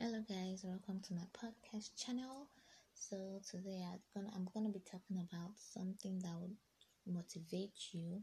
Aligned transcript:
Hello 0.00 0.20
guys, 0.28 0.64
welcome 0.64 0.98
to 1.06 1.14
my 1.14 1.26
podcast 1.32 1.90
channel. 1.96 2.48
So 2.94 3.40
today 3.48 3.84
I'm 3.86 4.00
gonna 4.12 4.30
I'm 4.34 4.48
gonna 4.52 4.70
be 4.72 4.80
talking 4.80 5.18
about 5.20 5.52
something 5.58 6.18
that 6.24 6.34
would 6.40 6.56
motivate 7.06 7.78
you, 7.92 8.22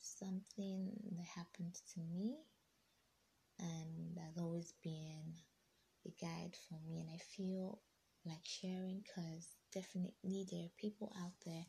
something 0.00 0.92
that 1.16 1.26
happened 1.36 1.74
to 1.94 2.00
me 2.00 2.38
and 3.60 4.18
has 4.18 4.36
always 4.38 4.72
been 4.82 5.34
a 6.06 6.10
guide 6.20 6.54
for 6.68 6.78
me 6.86 7.00
and 7.00 7.10
I 7.10 7.18
feel 7.36 7.80
like 8.26 8.44
sharing 8.44 9.02
because 9.02 9.56
definitely 9.74 10.46
there 10.50 10.64
are 10.66 10.78
people 10.80 11.12
out 11.22 11.34
there 11.46 11.66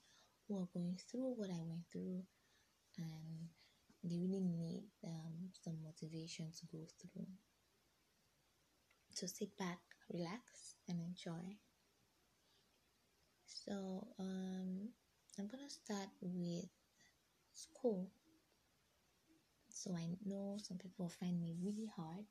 who 0.47 0.59
are 0.59 0.69
going 0.73 0.97
through 1.09 1.33
what 1.37 1.49
I 1.51 1.61
went 1.63 1.85
through 1.91 2.23
and 2.97 3.49
they 4.03 4.17
really 4.17 4.41
need 4.41 4.85
um, 5.05 5.51
some 5.63 5.77
motivation 5.83 6.51
to 6.59 6.67
go 6.71 6.85
through. 7.01 7.27
So 9.21 9.27
sit 9.27 9.55
back, 9.55 9.77
relax, 10.11 10.73
and 10.89 10.99
enjoy. 10.99 11.59
So 13.45 14.07
um, 14.17 14.89
I'm 15.37 15.45
gonna 15.45 15.69
start 15.69 16.09
with 16.21 16.65
school. 17.53 18.09
So 19.69 19.93
I 19.95 20.07
know 20.25 20.57
some 20.57 20.79
people 20.79 21.07
find 21.07 21.39
me 21.39 21.53
really 21.61 21.85
hard. 21.95 22.25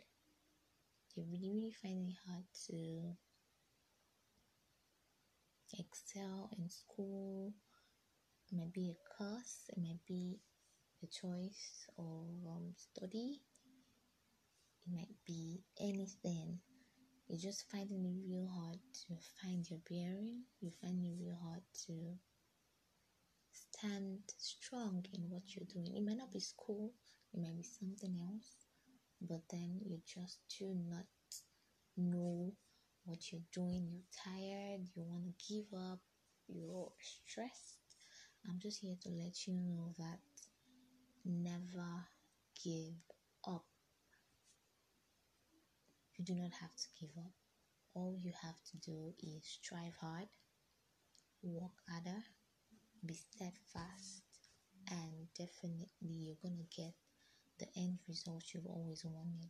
They 1.15 1.23
really, 1.30 1.52
really 1.52 1.77
find 1.80 2.09
it 2.09 2.16
hard 2.27 2.42
to 2.66 3.15
excel 5.79 6.51
in 6.59 6.68
school. 6.68 7.54
It 8.51 8.57
might 8.59 8.73
be 8.73 8.91
a 8.91 9.16
course, 9.16 9.66
it 9.68 9.79
might 9.80 10.04
be 10.09 10.41
a 11.04 11.07
choice 11.07 11.87
of 11.96 12.27
um, 12.48 12.74
study, 12.74 13.43
it 14.84 14.93
might 14.93 15.15
be 15.24 15.62
anything. 15.79 16.59
You're 17.30 17.39
just 17.39 17.70
finding 17.70 18.05
it 18.05 18.29
real 18.29 18.48
hard 18.48 18.80
to 19.07 19.15
find 19.41 19.65
your 19.71 19.79
bearing. 19.88 20.43
You 20.60 20.73
find 20.82 21.01
it 21.04 21.15
real 21.23 21.38
hard 21.41 21.63
to 21.87 21.93
stand 23.52 24.18
strong 24.37 25.04
in 25.15 25.30
what 25.30 25.43
you're 25.54 25.69
doing. 25.73 25.96
It 25.96 26.04
might 26.04 26.16
not 26.16 26.32
be 26.32 26.41
school, 26.41 26.93
it 27.32 27.41
might 27.41 27.57
be 27.57 27.63
something 27.63 28.19
else, 28.21 28.66
but 29.21 29.43
then 29.49 29.79
you 29.87 30.01
just 30.04 30.41
do 30.59 30.74
not 30.88 31.07
know 31.96 32.52
what 33.04 33.30
you're 33.30 33.47
doing. 33.54 33.87
You're 33.93 34.24
tired, 34.24 34.88
you 34.97 35.04
want 35.04 35.23
to 35.26 35.54
give 35.54 35.73
up, 35.73 36.01
you're 36.49 36.91
stressed. 36.99 37.79
I'm 38.49 38.59
just 38.59 38.80
here 38.80 38.97
to 39.02 39.09
let 39.09 39.47
you 39.47 39.54
know 39.54 39.95
that 39.99 40.19
never 41.24 42.09
give 42.65 42.97
up. 43.47 43.66
You 46.21 46.26
do 46.26 46.35
not 46.35 46.52
have 46.60 46.76
to 46.76 46.87
give 47.01 47.16
up. 47.16 47.32
All 47.95 48.15
you 48.15 48.30
have 48.43 48.63
to 48.73 48.76
do 48.76 49.15
is 49.21 49.43
strive 49.43 49.96
hard, 50.02 50.29
work 51.43 51.73
harder, 51.88 52.23
be 53.07 53.15
steadfast, 53.15 54.21
and 54.91 55.32
definitely 55.35 55.88
you're 56.02 56.43
going 56.43 56.59
to 56.59 56.76
get 56.76 56.93
the 57.59 57.68
end 57.74 58.01
result 58.07 58.52
you've 58.52 58.66
always 58.66 59.02
wanted. 59.02 59.48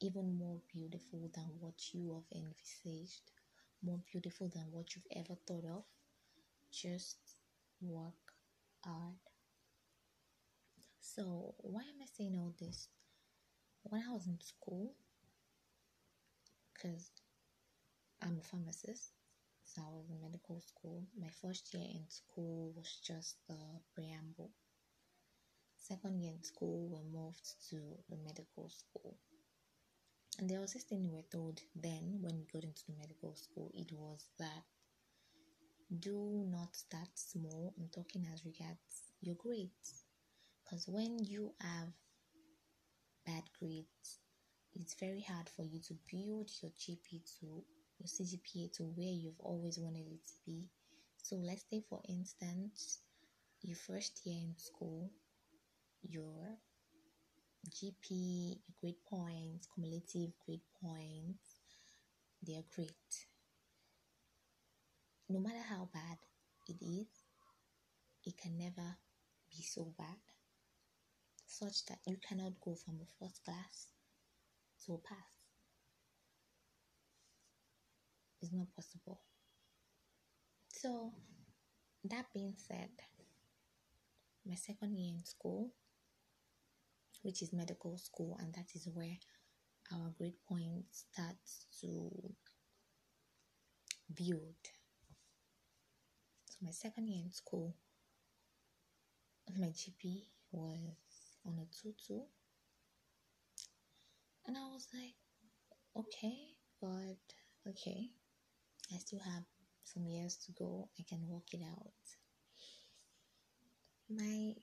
Even 0.00 0.38
more 0.38 0.62
beautiful 0.72 1.30
than 1.34 1.50
what 1.58 1.92
you 1.92 2.14
have 2.14 2.24
envisaged, 2.34 3.32
more 3.82 4.00
beautiful 4.10 4.48
than 4.48 4.64
what 4.70 4.96
you've 4.96 5.12
ever 5.14 5.38
thought 5.46 5.66
of. 5.66 5.84
Just 6.72 7.18
work 7.82 8.32
hard. 8.82 9.18
So, 10.98 11.56
why 11.58 11.82
am 11.82 12.00
I 12.02 12.06
saying 12.06 12.36
all 12.36 12.54
this? 12.58 12.88
When 13.82 14.02
I 14.08 14.14
was 14.14 14.26
in 14.26 14.40
school, 14.40 14.94
because 16.80 17.10
I'm 18.22 18.38
a 18.38 18.42
pharmacist, 18.42 19.12
so 19.64 19.82
I 19.82 19.90
was 19.94 20.08
in 20.08 20.20
medical 20.20 20.60
school. 20.60 21.02
My 21.18 21.28
first 21.42 21.74
year 21.74 21.84
in 21.84 22.08
school 22.08 22.72
was 22.76 23.00
just 23.04 23.36
the 23.48 23.56
preamble. 23.94 24.50
Second 25.76 26.20
year 26.22 26.32
in 26.32 26.42
school, 26.42 26.88
we 26.88 27.02
moved 27.02 27.44
to 27.70 27.76
the 28.08 28.16
medical 28.24 28.70
school. 28.70 29.16
And 30.38 30.48
there 30.48 30.60
was 30.60 30.72
this 30.72 30.84
thing 30.84 31.04
we 31.04 31.16
were 31.16 31.30
told 31.30 31.60
then 31.74 32.18
when 32.22 32.38
we 32.38 32.46
got 32.52 32.64
into 32.64 32.82
the 32.86 32.94
medical 32.98 33.34
school 33.34 33.70
it 33.74 33.92
was 33.92 34.26
that 34.38 34.64
do 35.98 36.46
not 36.50 36.74
start 36.76 37.10
small. 37.14 37.74
I'm 37.76 37.88
talking 37.88 38.26
as 38.32 38.44
regards 38.44 39.12
your 39.20 39.34
grades. 39.34 40.04
Because 40.64 40.86
when 40.86 41.18
you 41.18 41.52
have 41.60 41.88
bad 43.26 43.42
grades, 43.58 44.20
it's 44.80 44.94
very 44.94 45.20
hard 45.20 45.46
for 45.54 45.62
you 45.62 45.78
to 45.78 45.94
build 46.10 46.50
your 46.62 46.70
GPA 46.70 47.20
to 47.40 47.62
your 47.98 48.06
CGPA 48.06 48.72
to 48.72 48.84
where 48.84 49.12
you've 49.12 49.40
always 49.40 49.78
wanted 49.78 50.06
it 50.06 50.24
to 50.26 50.34
be. 50.46 50.64
So 51.22 51.36
let's 51.36 51.64
say 51.70 51.82
for 51.86 52.00
instance, 52.08 53.00
your 53.62 53.76
first 53.76 54.22
year 54.24 54.38
in 54.40 54.54
school, 54.56 55.10
your 56.02 56.56
GP, 57.68 58.56
grade 58.80 59.04
points, 59.06 59.68
cumulative 59.74 60.32
grade 60.46 60.64
points, 60.82 61.60
they're 62.42 62.64
great. 62.74 63.26
No 65.28 65.40
matter 65.40 65.62
how 65.68 65.90
bad 65.92 66.16
it 66.68 66.82
is, 66.82 67.06
it 68.24 68.38
can 68.38 68.56
never 68.56 68.96
be 69.50 69.62
so 69.62 69.92
bad, 69.98 70.16
such 71.46 71.84
that 71.86 71.98
you 72.06 72.16
cannot 72.26 72.58
go 72.64 72.74
from 72.74 72.94
a 73.02 73.24
first 73.24 73.44
class 73.44 73.99
to 74.86 75.00
pass. 75.04 75.16
It's 78.40 78.52
not 78.52 78.74
possible. 78.74 79.20
So, 80.72 81.12
that 82.04 82.26
being 82.32 82.54
said, 82.56 82.88
my 84.46 84.54
second 84.54 84.96
year 84.96 85.14
in 85.14 85.24
school, 85.24 85.72
which 87.22 87.42
is 87.42 87.52
medical 87.52 87.98
school, 87.98 88.38
and 88.40 88.54
that 88.54 88.74
is 88.74 88.88
where 88.94 89.18
our 89.92 90.10
grade 90.16 90.40
point 90.48 90.84
starts 90.90 91.66
to 91.82 92.10
build. 94.14 94.56
So, 96.46 96.56
my 96.62 96.70
second 96.70 97.08
year 97.08 97.22
in 97.24 97.32
school, 97.32 97.76
my 99.58 99.68
GP 99.68 100.28
was 100.52 100.94
on 101.44 101.58
a 101.58 101.66
2 101.82 101.92
2. 102.06 102.22
And 104.50 104.58
I 104.58 104.66
was 104.72 104.88
like, 104.92 105.14
okay, 105.96 106.36
but 106.80 107.70
okay, 107.70 108.08
I 108.92 108.96
still 108.96 109.20
have 109.20 109.44
some 109.84 110.04
years 110.08 110.34
to 110.44 110.52
go. 110.58 110.88
I 110.98 111.04
can 111.08 111.20
work 111.28 111.54
it 111.54 111.62
out. 111.62 111.92
My 114.08 114.54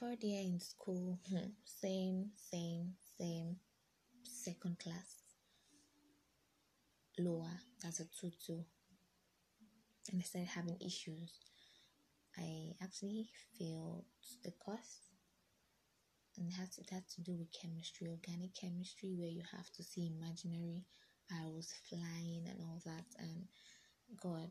third 0.00 0.22
year 0.24 0.40
in 0.40 0.60
school, 0.60 1.18
hmm, 1.28 1.50
same, 1.66 2.30
same, 2.36 2.94
same, 3.18 3.56
second 4.22 4.78
class, 4.78 5.20
lower, 7.18 7.60
that's 7.82 8.00
a 8.00 8.06
2 8.18 8.30
2. 8.46 8.64
And 10.10 10.20
I 10.20 10.24
started 10.24 10.48
having 10.48 10.78
issues. 10.80 11.38
I 12.38 12.72
actually 12.82 13.28
failed 13.58 14.06
the 14.42 14.52
course 14.52 15.13
and 16.36 16.48
it 16.48 16.54
has, 16.54 16.78
it 16.78 16.90
has 16.90 17.04
to 17.14 17.22
do 17.22 17.36
with 17.36 17.52
chemistry, 17.52 18.08
organic 18.08 18.54
chemistry, 18.54 19.14
where 19.14 19.28
you 19.28 19.42
have 19.56 19.70
to 19.72 19.82
see 19.82 20.06
imaginary 20.06 20.84
arrows 21.32 21.72
flying 21.88 22.44
and 22.48 22.60
all 22.62 22.80
that. 22.84 23.04
And 23.18 23.46
God, 24.20 24.50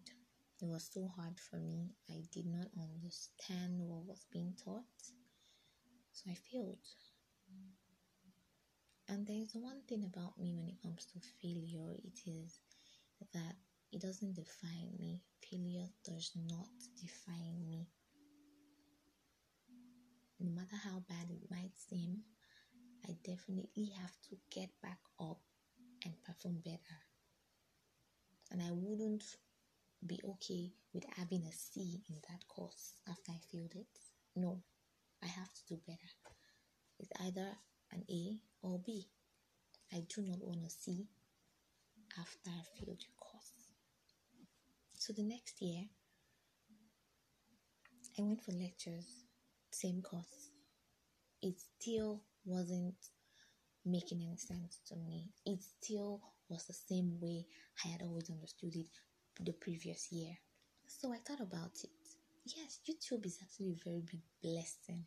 it 0.62 0.66
was 0.66 0.90
so 0.92 1.08
hard 1.16 1.40
for 1.40 1.58
me. 1.58 1.92
I 2.10 2.24
did 2.32 2.46
not 2.46 2.68
understand 2.78 3.80
what 3.80 4.06
was 4.06 4.26
being 4.32 4.54
taught, 4.64 4.84
so 6.12 6.32
I 6.32 6.36
failed. 6.52 6.78
And 9.10 9.28
there 9.28 9.42
is 9.42 9.54
one 9.54 9.82
thing 9.88 10.06
about 10.06 10.40
me 10.40 10.54
when 10.56 10.68
it 10.70 10.82
comes 10.82 11.06
to 11.06 11.20
failure 11.42 11.92
it 11.92 12.20
is 12.26 12.60
that 13.34 13.56
it 13.92 14.02
doesn't 14.02 14.36
define 14.36 14.96
me. 15.00 15.22
Failure 15.50 15.88
does 16.04 16.32
not 16.36 16.70
define 17.00 17.68
me 17.68 17.88
no 20.44 20.52
matter 20.52 20.76
how 20.84 21.02
bad 21.08 21.30
it 21.30 21.50
might 21.50 21.72
seem, 21.90 22.20
I 23.08 23.16
definitely 23.24 23.94
have 23.98 24.12
to 24.30 24.36
get 24.52 24.70
back 24.82 25.00
up 25.18 25.40
and 26.04 26.14
perform 26.22 26.58
better. 26.66 27.00
And 28.52 28.62
I 28.62 28.72
wouldn't 28.72 29.24
be 30.06 30.20
okay 30.32 30.74
with 30.94 31.06
having 31.16 31.44
a 31.46 31.52
C 31.54 32.02
in 32.10 32.16
that 32.30 32.46
course 32.50 32.94
after 33.10 33.32
I 33.32 33.40
failed 33.52 33.72
it. 33.74 33.88
No, 34.36 34.62
I 35.24 35.28
have 35.28 35.52
to 35.54 35.62
do 35.70 35.80
better. 35.88 36.12
It's 37.00 37.12
either 37.22 37.48
an 37.94 38.04
A 38.10 38.42
or 38.62 38.80
B. 38.86 39.08
I 39.94 40.04
do 40.14 40.24
not 40.24 40.44
want 40.44 40.66
a 40.66 40.70
C 40.70 41.08
after 42.20 42.50
I 42.50 42.64
failed 42.76 43.00
your 43.00 43.16
course. 43.18 43.54
So 44.94 45.14
the 45.14 45.24
next 45.24 45.62
year, 45.62 45.86
I 48.20 48.22
went 48.22 48.42
for 48.42 48.52
lectures 48.52 49.24
same 49.74 50.02
course. 50.02 50.52
It 51.42 51.56
still 51.60 52.24
wasn't 52.46 52.96
making 53.86 54.22
any 54.22 54.38
sense 54.38 54.80
to 54.88 54.96
me. 54.96 55.30
It 55.46 55.60
still 55.62 56.22
was 56.50 56.66
the 56.66 56.74
same 56.74 57.20
way 57.20 57.46
I 57.84 57.90
had 57.90 58.02
always 58.02 58.30
understood 58.30 58.76
it 58.76 58.88
the 59.40 59.54
previous 59.54 60.12
year. 60.12 60.36
So 60.88 61.12
I 61.14 61.18
thought 61.18 61.42
about 61.42 61.72
it. 61.84 61.90
Yes, 62.46 62.80
YouTube 62.88 63.26
is 63.26 63.40
actually 63.42 63.72
a 63.72 63.84
very 63.90 64.02
big 64.02 64.22
blessing 64.42 65.06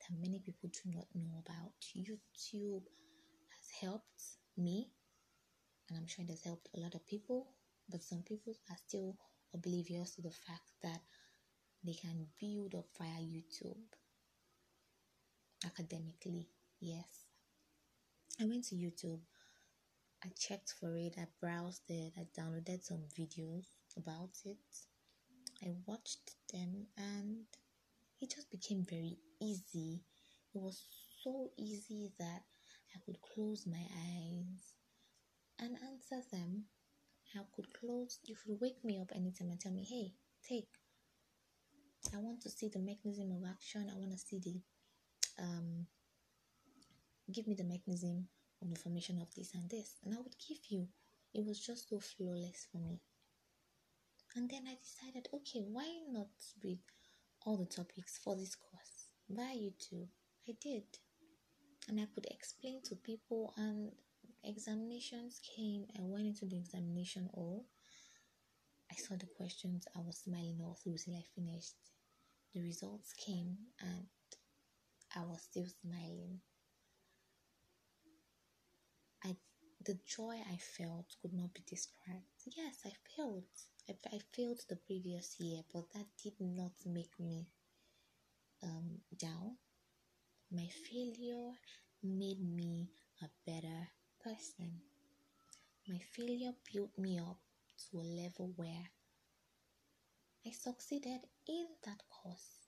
that 0.00 0.20
many 0.20 0.40
people 0.44 0.70
do 0.70 0.90
not 0.90 1.06
know 1.14 1.42
about. 1.44 1.72
YouTube 1.96 2.86
has 3.54 3.66
helped 3.80 4.22
me, 4.56 4.90
and 5.88 5.98
I'm 5.98 6.06
sure 6.06 6.24
it 6.24 6.30
has 6.30 6.42
helped 6.44 6.68
a 6.74 6.80
lot 6.80 6.94
of 6.94 7.06
people, 7.06 7.48
but 7.88 8.02
some 8.02 8.22
people 8.22 8.54
are 8.70 8.76
still 8.86 9.16
oblivious 9.54 10.14
to 10.14 10.22
the 10.22 10.30
fact 10.30 10.70
that 10.82 11.00
they 11.84 11.94
can 11.94 12.26
build 12.40 12.74
up 12.74 12.86
via 12.98 13.20
YouTube 13.20 13.86
academically. 15.64 16.48
Yes. 16.80 17.24
I 18.40 18.44
went 18.44 18.64
to 18.66 18.74
YouTube, 18.74 19.20
I 20.22 20.28
checked 20.38 20.74
for 20.78 20.94
it, 20.96 21.14
I 21.18 21.26
browsed 21.40 21.88
it, 21.88 22.12
I 22.18 22.26
downloaded 22.38 22.82
some 22.84 23.02
videos 23.18 23.64
about 23.96 24.30
it. 24.44 24.58
I 25.62 25.70
watched 25.86 26.34
them 26.52 26.86
and 26.98 27.46
it 28.20 28.34
just 28.34 28.50
became 28.50 28.84
very 28.88 29.16
easy. 29.40 30.02
It 30.54 30.58
was 30.58 30.82
so 31.22 31.50
easy 31.56 32.12
that 32.18 32.42
I 32.94 32.98
could 33.04 33.20
close 33.22 33.66
my 33.66 33.84
eyes 34.10 34.74
and 35.58 35.76
answer 35.82 36.22
them. 36.30 36.64
I 37.34 37.40
could 37.54 37.72
close, 37.72 38.18
you 38.24 38.34
could 38.34 38.60
wake 38.60 38.84
me 38.84 39.00
up 39.00 39.12
anytime 39.14 39.50
and 39.50 39.60
tell 39.60 39.72
me, 39.72 39.84
hey, 39.84 40.12
take. 40.48 40.68
I 42.14 42.18
want 42.18 42.40
to 42.42 42.50
see 42.50 42.68
the 42.68 42.78
mechanism 42.78 43.32
of 43.32 43.48
action. 43.48 43.90
I 43.92 43.98
want 43.98 44.12
to 44.12 44.18
see 44.18 44.38
the, 44.38 44.60
um, 45.38 45.86
give 47.32 47.46
me 47.46 47.54
the 47.54 47.64
mechanism 47.64 48.28
of 48.62 48.70
the 48.70 48.76
formation 48.78 49.20
of 49.20 49.34
this 49.34 49.54
and 49.54 49.68
this. 49.70 49.96
And 50.04 50.14
I 50.14 50.18
would 50.18 50.36
give 50.48 50.58
you. 50.68 50.88
It 51.34 51.44
was 51.44 51.60
just 51.60 51.90
so 51.90 51.98
flawless 52.00 52.66
for 52.72 52.78
me. 52.78 53.00
And 54.34 54.48
then 54.48 54.64
I 54.66 54.76
decided, 54.76 55.28
okay, 55.32 55.60
why 55.60 55.86
not 56.10 56.28
read 56.62 56.78
all 57.44 57.56
the 57.56 57.66
topics 57.66 58.18
for 58.22 58.36
this 58.36 58.54
course 58.54 59.08
via 59.28 59.54
YouTube? 59.54 60.08
I 60.48 60.52
did. 60.60 60.84
And 61.88 62.00
I 62.00 62.06
could 62.14 62.26
explain 62.30 62.80
to 62.84 62.96
people, 62.96 63.52
and 63.56 63.92
examinations 64.44 65.40
came. 65.56 65.86
I 65.98 66.02
went 66.02 66.26
into 66.26 66.46
the 66.46 66.56
examination 66.56 67.28
hall. 67.32 67.66
I 68.90 68.94
saw 68.94 69.16
the 69.16 69.26
questions. 69.26 69.86
I 69.96 70.00
was 70.00 70.18
smiling 70.18 70.58
all 70.62 70.78
through 70.82 70.96
till 70.98 71.14
I 71.14 71.24
finished. 71.34 71.74
The 72.54 72.62
results 72.62 73.12
came, 73.14 73.56
and 73.80 74.06
I 75.14 75.22
was 75.24 75.42
still 75.42 75.66
smiling. 75.82 76.40
I 79.22 79.36
the 79.84 79.98
joy 80.06 80.40
I 80.50 80.56
felt 80.56 81.16
could 81.20 81.34
not 81.34 81.52
be 81.52 81.60
described. 81.66 82.24
Yes, 82.46 82.80
I 82.86 82.92
failed. 83.14 83.44
I, 83.86 83.94
I 84.10 84.20
failed 84.32 84.64
the 84.70 84.76
previous 84.76 85.38
year, 85.38 85.64
but 85.70 85.90
that 85.92 86.06
did 86.16 86.40
not 86.40 86.72
make 86.86 87.20
me 87.20 87.46
um, 88.62 89.00
down. 89.16 89.56
My 90.50 90.68
failure 90.68 91.52
made 92.02 92.40
me 92.40 92.90
a 93.22 93.28
better 93.46 93.88
person. 94.22 94.82
My 95.88 95.98
failure 95.98 96.54
built 96.70 96.98
me 96.98 97.18
up 97.18 97.40
to 97.90 97.98
a 97.98 98.02
level 98.02 98.52
where 98.56 98.90
I 100.46 100.50
succeeded 100.52 101.28
in 101.46 101.76
that 101.84 102.08
course. 102.08 102.65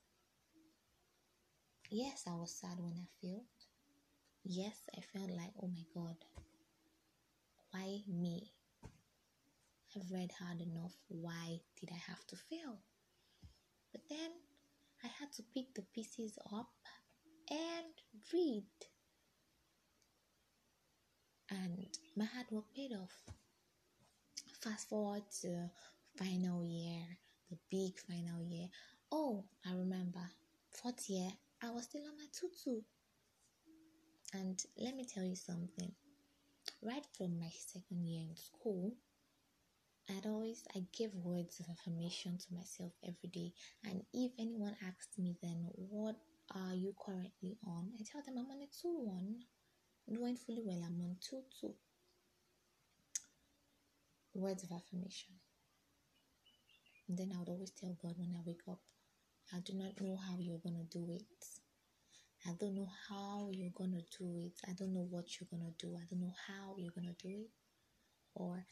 Yes, 1.91 2.25
I 2.27 2.35
was 2.35 2.51
sad 2.51 2.77
when 2.77 2.93
I 2.93 3.07
failed. 3.19 3.45
Yes, 4.43 4.77
I 4.95 5.01
felt 5.01 5.31
like, 5.31 5.53
oh 5.61 5.67
my 5.67 5.83
God, 5.93 6.15
why 7.71 8.01
me? 8.07 8.51
I've 9.95 10.11
read 10.11 10.31
hard 10.39 10.61
enough. 10.61 10.93
Why 11.07 11.59
did 11.79 11.89
I 11.91 11.97
have 12.07 12.25
to 12.27 12.35
fail? 12.35 12.77
But 13.91 14.01
then 14.07 14.29
I 15.03 15.07
had 15.19 15.31
to 15.33 15.43
pick 15.53 15.73
the 15.73 15.81
pieces 15.95 16.37
up 16.53 16.69
and 17.49 17.93
read. 18.31 18.65
And 21.49 21.87
my 22.15 22.25
hard 22.25 22.45
work 22.51 22.65
paid 22.75 22.91
off. 22.93 23.33
Fast 24.61 24.89
forward 24.89 25.23
to 25.41 25.71
final 26.17 26.63
year, 26.63 27.01
the 27.49 27.57
big 27.71 27.99
final 27.99 28.43
year. 28.43 28.67
Oh, 29.11 29.45
I 29.65 29.73
remember. 29.73 30.21
Fourth 30.71 31.09
year, 31.09 31.31
I 31.61 31.71
was 31.71 31.83
still 31.83 32.01
on 32.05 32.15
my 32.17 32.25
tutu. 32.31 32.81
And 34.33 34.63
let 34.77 34.95
me 34.95 35.05
tell 35.05 35.25
you 35.25 35.35
something. 35.35 35.91
Right 36.81 37.05
from 37.17 37.39
my 37.39 37.49
second 37.51 38.05
year 38.05 38.21
in 38.29 38.35
school, 38.35 38.93
I'd 40.09 40.25
always 40.25 40.63
I 40.75 40.83
give 40.97 41.13
words 41.15 41.59
of 41.59 41.65
affirmation 41.69 42.37
to 42.37 42.53
myself 42.53 42.93
every 43.03 43.29
day. 43.29 43.51
And 43.83 44.03
if 44.13 44.31
anyone 44.39 44.75
asked 44.87 45.17
me 45.19 45.35
then 45.41 45.67
what 45.73 46.15
are 46.55 46.73
you 46.73 46.95
currently 47.05 47.57
on, 47.67 47.91
I 47.99 48.03
tell 48.09 48.21
them 48.21 48.37
I'm 48.37 48.49
on 48.51 48.61
a 48.61 48.67
two 48.81 48.97
one, 49.03 49.35
knowing 50.07 50.37
fully 50.37 50.61
well 50.63 50.81
I'm 50.85 51.01
on 51.01 51.17
two 51.21 51.41
two. 51.59 51.73
Words 54.33 54.63
of 54.63 54.71
affirmation. 54.71 55.33
And 57.07 57.17
then 57.17 57.31
I 57.35 57.39
would 57.39 57.49
always 57.49 57.71
tell 57.71 57.97
God 58.01 58.13
when 58.17 58.35
I 58.35 58.41
wake 58.45 58.61
up, 58.69 58.79
I 59.53 59.59
do 59.61 59.73
not 59.73 59.99
know 59.99 60.15
how 60.15 60.37
you're 60.39 60.59
gonna 60.59 60.83
do 60.91 61.07
it. 61.11 61.23
I 62.47 62.51
don't 62.59 62.75
know 62.75 62.89
how 63.09 63.49
you're 63.51 63.71
gonna 63.75 64.01
do 64.17 64.39
it. 64.45 64.53
I 64.67 64.73
don't 64.73 64.93
know 64.93 65.07
what 65.09 65.39
you're 65.39 65.47
gonna 65.49 65.73
do. 65.77 65.95
I 65.97 66.05
don't 66.09 66.21
know 66.21 66.35
how 66.47 66.75
you're 66.77 66.93
gonna 66.93 67.15
do 67.21 67.29
it. 67.29 67.49
Or 68.35 68.65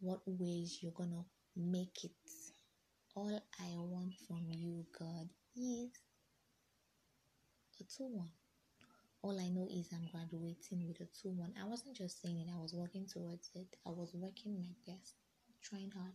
what 0.00 0.20
ways 0.26 0.78
you're 0.82 0.92
gonna 0.92 1.24
make 1.56 2.04
it. 2.04 2.12
All 3.14 3.40
I 3.60 3.76
want 3.76 4.14
from 4.26 4.46
you, 4.50 4.86
God, 4.98 5.28
is 5.56 5.90
a 7.80 7.84
2 7.84 8.04
1. 8.04 8.28
All 9.22 9.40
I 9.40 9.48
know 9.48 9.68
is 9.70 9.88
I'm 9.92 10.08
graduating 10.12 10.86
with 10.86 11.00
a 11.00 11.08
2 11.22 11.30
1. 11.30 11.54
I 11.60 11.64
wasn't 11.64 11.96
just 11.96 12.20
saying 12.22 12.38
it, 12.40 12.52
I 12.52 12.60
was 12.60 12.74
working 12.74 13.06
towards 13.06 13.50
it. 13.54 13.68
I 13.86 13.90
was 13.90 14.14
working 14.14 14.58
my 14.58 14.92
best, 14.92 15.14
trying 15.62 15.90
hard. 15.90 16.14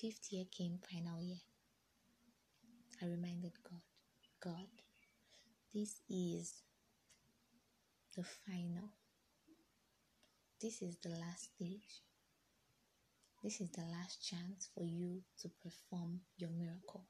Fifth 0.00 0.32
year 0.32 0.44
came, 0.50 0.78
final 0.90 1.20
year. 1.20 1.49
I 3.02 3.06
reminded 3.06 3.52
God, 3.64 3.80
God, 4.44 4.68
this 5.72 6.02
is 6.10 6.62
the 8.14 8.22
final. 8.22 8.90
This 10.60 10.82
is 10.82 10.98
the 10.98 11.08
last 11.08 11.54
stage. 11.54 12.02
This 13.42 13.62
is 13.62 13.70
the 13.70 13.86
last 13.90 14.22
chance 14.22 14.68
for 14.74 14.84
you 14.84 15.22
to 15.40 15.48
perform 15.62 16.20
your 16.36 16.50
miracle. 16.50 17.06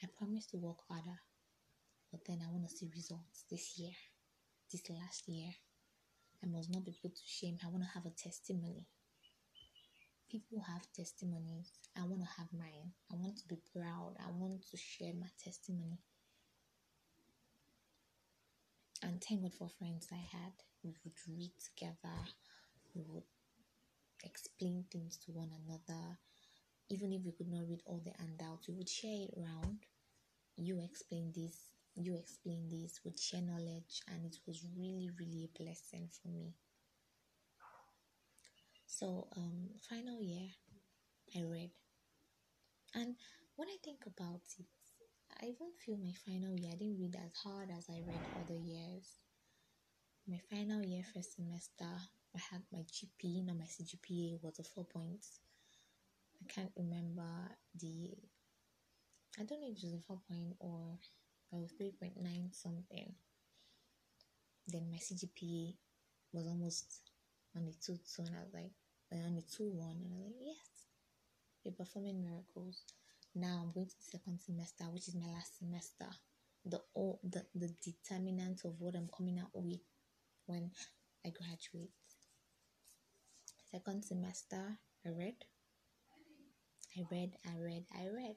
I 0.00 0.06
promise 0.16 0.46
to 0.46 0.56
work 0.56 0.78
harder, 0.88 1.18
but 2.12 2.24
then 2.24 2.38
I 2.46 2.52
want 2.52 2.68
to 2.68 2.76
see 2.76 2.88
results 2.94 3.44
this 3.50 3.76
year, 3.76 3.96
this 4.70 4.88
last 4.88 5.28
year. 5.28 5.50
I 6.44 6.46
must 6.46 6.72
not 6.72 6.84
be 6.84 6.94
put 7.02 7.16
to 7.16 7.22
shame. 7.26 7.58
I 7.64 7.68
want 7.68 7.82
to 7.82 7.90
have 7.94 8.06
a 8.06 8.10
testimony. 8.10 8.86
People 10.30 10.60
have 10.66 10.92
testimonies. 10.92 11.72
I 11.96 12.02
want 12.04 12.20
to 12.20 12.28
have 12.36 12.48
mine. 12.52 12.92
I 13.10 13.14
want 13.16 13.38
to 13.38 13.48
be 13.48 13.56
proud. 13.74 14.14
I 14.20 14.30
want 14.30 14.62
to 14.70 14.76
share 14.76 15.14
my 15.18 15.28
testimony. 15.42 15.98
And 19.02 19.22
thank 19.24 19.42
God 19.42 19.54
for 19.54 19.70
friends 19.78 20.08
I 20.12 20.16
had. 20.36 20.52
We 20.84 20.92
would 21.02 21.14
read 21.28 21.52
together. 21.58 22.14
We 22.94 23.02
would 23.08 23.24
explain 24.22 24.84
things 24.92 25.16
to 25.24 25.32
one 25.32 25.50
another. 25.64 26.18
Even 26.90 27.12
if 27.12 27.22
we 27.24 27.32
could 27.32 27.48
not 27.50 27.68
read 27.68 27.82
all 27.86 28.02
the 28.04 28.12
handouts, 28.18 28.68
we 28.68 28.74
would 28.74 28.88
share 28.88 29.22
it 29.28 29.34
around. 29.38 29.78
You 30.56 30.80
explain 30.80 31.32
this, 31.34 31.56
you 31.94 32.16
explain 32.16 32.68
this, 32.68 33.00
would 33.04 33.18
share 33.18 33.42
knowledge, 33.42 34.02
and 34.08 34.24
it 34.24 34.36
was 34.46 34.66
really, 34.76 35.10
really 35.18 35.48
a 35.48 35.62
blessing 35.62 36.08
for 36.10 36.28
me. 36.28 36.52
So, 38.88 39.28
um, 39.36 39.68
final 39.88 40.20
year, 40.20 40.48
I 41.36 41.42
read, 41.42 41.72
and 42.94 43.16
when 43.56 43.68
I 43.68 43.78
think 43.82 44.04
about 44.06 44.42
it, 44.58 44.66
I 45.40 45.46
even 45.46 45.72
feel 45.84 45.96
my 45.96 46.12
final 46.26 46.54
year 46.54 46.72
I 46.72 46.76
didn't 46.76 46.98
read 47.00 47.16
as 47.16 47.32
hard 47.34 47.70
as 47.70 47.88
I 47.88 48.02
read 48.06 48.26
other 48.36 48.56
years. 48.56 49.20
My 50.28 50.38
final 50.48 50.80
year, 50.84 51.02
first 51.12 51.34
semester, 51.34 51.84
I 52.32 52.38
had 52.38 52.62
my 52.70 52.84
GP, 52.88 53.42
not 53.42 53.58
my 53.58 53.66
CGPA, 53.66 54.38
was 54.44 54.60
a 54.60 54.62
four 54.62 54.84
points. 54.84 55.40
I 56.42 56.52
can't 56.52 56.72
remember 56.76 57.56
the. 57.74 58.16
I 59.40 59.44
don't 59.44 59.62
know 59.62 59.68
if 59.70 59.78
it 59.78 59.84
was 59.84 59.94
a 59.94 60.00
four 60.06 60.20
point 60.28 60.56
or 60.58 60.98
it 61.50 61.56
was 61.56 61.72
three 61.72 61.92
point 61.92 62.20
nine 62.20 62.50
something. 62.52 63.14
Then 64.68 64.88
my 64.88 64.98
CGPA 64.98 65.78
was 66.32 66.46
almost 66.46 67.07
on 67.58 67.66
the 67.66 67.74
two 67.84 67.98
two, 68.06 68.22
and 68.22 68.36
I 68.36 68.44
was 68.44 68.54
like, 68.54 68.72
on 69.12 69.34
the 69.34 69.42
two 69.42 69.70
one, 69.70 69.96
and 70.02 70.12
I 70.14 70.18
was 70.18 70.26
like, 70.26 70.42
yes, 70.54 70.70
you're 71.64 71.74
performing 71.74 72.20
miracles. 72.22 72.84
Now 73.34 73.60
I'm 73.62 73.72
going 73.72 73.86
to 73.86 73.96
the 73.96 74.10
second 74.18 74.40
semester, 74.40 74.84
which 74.92 75.08
is 75.08 75.14
my 75.14 75.26
last 75.26 75.58
semester. 75.58 76.06
The 76.64 76.80
all 76.94 77.20
the 77.22 77.44
the 77.54 77.70
determinant 77.82 78.64
of 78.64 78.80
what 78.80 78.94
I'm 78.94 79.08
coming 79.16 79.38
out 79.38 79.50
with 79.54 79.80
when 80.46 80.70
I 81.26 81.30
graduate. 81.30 81.90
second 83.70 84.04
semester, 84.04 84.78
I 85.06 85.10
read. 85.10 85.36
I 86.96 87.02
read, 87.10 87.36
I 87.46 87.58
read, 87.58 87.84
I 87.94 88.08
read. 88.08 88.36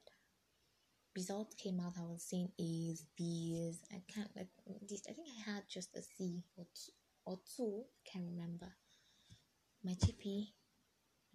Result 1.16 1.58
came 1.58 1.80
out, 1.80 1.94
I 1.98 2.04
was 2.04 2.24
saying 2.24 2.52
A's, 2.60 3.06
B's. 3.18 3.82
I 3.92 4.02
can't 4.14 4.34
like 4.36 4.50
this. 4.88 5.04
I 5.10 5.14
think 5.14 5.28
I 5.30 5.52
had 5.52 5.64
just 5.70 5.96
a 5.96 6.02
C 6.02 6.44
or 6.58 6.66
two, 6.74 6.92
or 7.26 7.40
two. 7.56 7.84
I 7.86 8.10
can't 8.10 8.26
remember. 8.26 8.74
My 9.84 9.94
GP, 9.94 10.48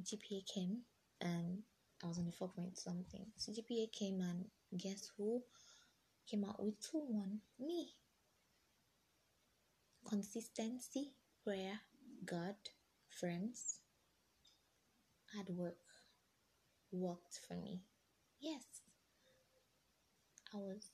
GPA 0.03 0.47
came, 0.47 0.83
and 1.21 1.63
I 2.03 2.07
was 2.07 2.19
on 2.19 2.27
the 2.27 2.33
four 2.33 2.49
point 2.49 2.79
something. 2.79 3.27
So 3.37 3.53
GPA 3.53 3.91
came, 3.93 4.21
and 4.21 4.45
guess 4.79 5.11
who 5.17 5.43
came 6.31 6.45
out 6.45 6.63
with 6.63 6.81
two 6.81 6.99
one? 7.09 7.41
Me. 7.59 7.95
Consistency, 10.09 11.15
prayer, 11.43 11.81
God, 12.25 12.55
friends, 13.09 13.81
hard 15.35 15.49
work 15.49 15.77
worked 16.93 17.41
for 17.49 17.55
me. 17.55 17.83
Yes, 18.41 18.63
I 20.55 20.59
was 20.59 20.91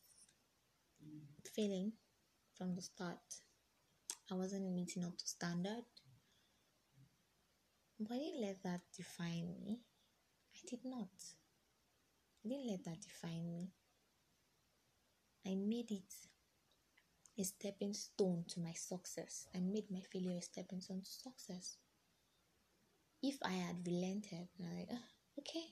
failing 1.54 1.92
from 2.56 2.75
the 2.75 2.82
start. 2.82 3.18
I 4.30 4.35
wasn't 4.35 4.73
meeting 4.73 5.04
up 5.04 5.18
to 5.18 5.26
standard. 5.26 5.85
But 8.09 8.16
I 8.16 8.18
didn't 8.18 8.40
let 8.40 8.62
that 8.64 8.80
define 8.97 9.54
me. 9.61 9.78
I 10.56 10.59
did 10.68 10.80
not. 10.85 11.09
I 12.44 12.49
didn't 12.49 12.66
let 12.66 12.85
that 12.85 13.00
define 13.00 13.52
me. 13.52 13.71
I 15.47 15.54
made 15.54 15.92
it 15.92 16.12
a 17.38 17.44
stepping 17.44 17.94
stone 17.94 18.44
to 18.49 18.61
my 18.61 18.73
success. 18.73 19.47
I 19.54 19.61
made 19.61 19.88
my 19.88 20.00
failure 20.12 20.37
a 20.37 20.42
stepping 20.42 20.80
stone 20.80 21.02
to 21.02 21.11
success. 21.11 21.76
If 23.23 23.38
I 23.44 23.52
had 23.52 23.87
relented, 23.87 24.49
like, 24.59 24.88
oh, 24.90 25.09
okay, 25.38 25.66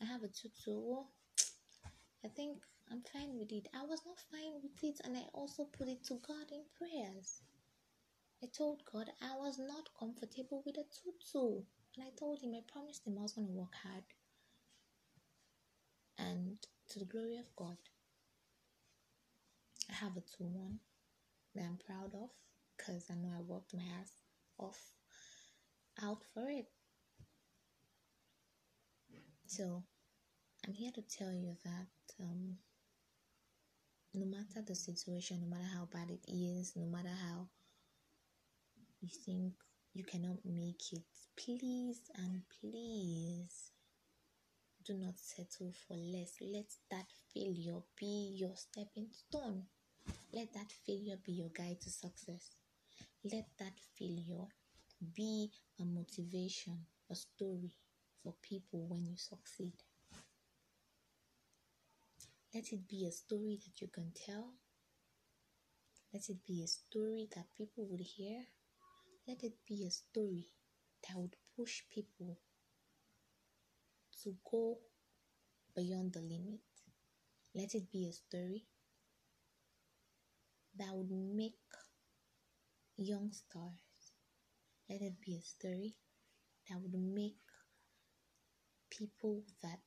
I 0.00 0.06
have 0.06 0.22
a 0.22 0.28
tutu, 0.28 0.80
well, 0.80 1.10
I 2.24 2.28
think 2.28 2.56
I'm 2.90 3.02
fine 3.12 3.38
with 3.38 3.52
it. 3.52 3.68
I 3.74 3.84
was 3.84 4.00
not 4.06 4.18
fine 4.30 4.62
with 4.62 4.82
it, 4.82 5.00
and 5.04 5.14
I 5.14 5.24
also 5.34 5.64
put 5.64 5.88
it 5.88 6.04
to 6.04 6.14
God 6.26 6.50
in 6.50 6.62
prayers. 6.78 7.42
I 8.42 8.46
told 8.46 8.82
God 8.84 9.10
I 9.22 9.34
was 9.36 9.58
not 9.58 9.88
comfortable 9.98 10.62
with 10.66 10.76
a 10.76 10.84
tutu, 10.84 11.62
and 11.94 12.04
I 12.04 12.10
told 12.18 12.40
Him, 12.40 12.54
I 12.54 12.60
promised 12.70 13.06
Him 13.06 13.16
I 13.18 13.22
was 13.22 13.32
going 13.32 13.46
to 13.46 13.52
work 13.52 13.74
hard. 13.82 14.04
And 16.18 16.58
to 16.90 16.98
the 16.98 17.04
glory 17.06 17.38
of 17.38 17.54
God, 17.56 17.78
I 19.90 19.94
have 19.94 20.16
a 20.16 20.20
2 20.36 20.44
1 20.44 20.78
that 21.54 21.64
I'm 21.64 21.78
proud 21.78 22.14
of 22.14 22.30
because 22.76 23.04
I 23.10 23.14
know 23.14 23.32
I 23.36 23.40
worked 23.40 23.74
my 23.74 23.82
ass 24.00 24.12
off 24.58 24.92
out 26.02 26.22
for 26.34 26.48
it. 26.50 26.66
So, 29.46 29.82
I'm 30.66 30.74
here 30.74 30.90
to 30.92 31.02
tell 31.02 31.32
you 31.32 31.56
that 31.64 31.86
um, 32.20 32.56
no 34.12 34.26
matter 34.26 34.62
the 34.66 34.74
situation, 34.74 35.40
no 35.40 35.48
matter 35.48 35.68
how 35.72 35.88
bad 35.92 36.10
it 36.10 36.28
is, 36.30 36.72
no 36.76 36.86
matter 36.86 37.14
how 37.22 37.46
you 39.06 39.20
think 39.24 39.52
you 39.94 40.02
cannot 40.02 40.38
make 40.44 40.92
it, 40.92 41.04
please 41.36 42.00
and 42.16 42.42
please 42.60 43.70
do 44.84 44.94
not 44.94 45.16
settle 45.16 45.72
for 45.86 45.96
less. 45.96 46.34
Let 46.40 46.66
that 46.90 47.06
failure 47.32 47.82
be 47.96 48.34
your 48.36 48.56
stepping 48.56 49.08
stone. 49.12 49.62
Let 50.32 50.52
that 50.54 50.72
failure 50.84 51.18
be 51.24 51.32
your 51.32 51.50
guide 51.50 51.80
to 51.82 51.90
success. 51.90 52.50
Let 53.22 53.46
that 53.60 53.74
failure 53.96 54.48
be 55.14 55.50
a 55.80 55.84
motivation, 55.84 56.86
a 57.08 57.14
story 57.14 57.70
for 58.22 58.34
people 58.42 58.86
when 58.88 59.06
you 59.06 59.16
succeed. 59.16 59.74
Let 62.52 62.72
it 62.72 62.88
be 62.88 63.06
a 63.06 63.12
story 63.12 63.60
that 63.64 63.80
you 63.80 63.88
can 63.88 64.10
tell. 64.26 64.54
Let 66.12 66.28
it 66.28 66.44
be 66.44 66.64
a 66.64 66.66
story 66.66 67.28
that 67.36 67.54
people 67.56 67.86
would 67.90 68.00
hear. 68.00 68.46
Let 69.28 69.42
it 69.42 69.54
be 69.66 69.84
a 69.84 69.90
story 69.90 70.46
that 71.02 71.18
would 71.18 71.34
push 71.56 71.82
people 71.92 72.38
to 74.22 74.36
go 74.48 74.78
beyond 75.74 76.12
the 76.12 76.20
limit. 76.20 76.60
Let 77.52 77.74
it 77.74 77.90
be 77.90 78.06
a 78.06 78.12
story 78.12 78.66
that 80.78 80.94
would 80.94 81.10
make 81.10 81.58
young 82.96 83.32
stars. 83.32 84.12
Let 84.88 85.02
it 85.02 85.20
be 85.20 85.34
a 85.34 85.42
story 85.42 85.96
that 86.68 86.80
would 86.80 86.94
make 86.94 87.38
people 88.90 89.42
that 89.62 89.80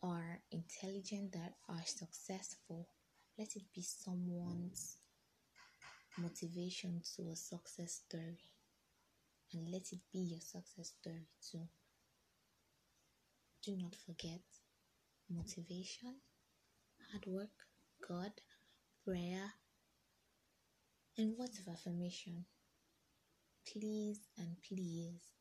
are 0.00 0.42
intelligent, 0.52 1.32
that 1.32 1.54
are 1.68 1.84
successful. 1.84 2.88
Let 3.36 3.56
it 3.56 3.64
be 3.74 3.82
someone's 3.82 4.97
motivation 6.18 7.00
to 7.16 7.30
a 7.30 7.36
success 7.36 8.02
story. 8.06 8.40
And 9.52 9.70
let 9.70 9.92
it 9.92 10.00
be 10.12 10.18
your 10.18 10.40
success 10.40 10.92
story 11.00 11.28
too. 11.50 11.68
Do 13.64 13.76
not 13.76 13.94
forget 13.94 14.42
motivation, 15.30 16.16
hard 17.10 17.26
work, 17.26 17.56
God, 18.06 18.32
prayer, 19.04 19.52
and 21.16 21.36
words 21.38 21.58
of 21.60 21.68
affirmation. 21.72 22.44
Please 23.66 24.20
and 24.38 24.56
please, 24.66 25.32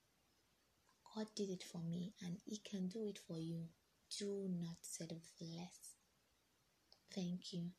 God 1.15 1.27
did 1.35 1.49
it 1.49 1.63
for 1.63 1.79
me 1.79 2.13
and 2.21 2.37
He 2.45 2.57
can 2.69 2.87
do 2.87 3.05
it 3.07 3.19
for 3.27 3.37
you. 3.37 3.65
Do 4.19 4.47
not 4.49 4.77
settle 4.81 5.21
for 5.37 5.45
less. 5.45 5.95
Thank 7.13 7.53
you. 7.53 7.71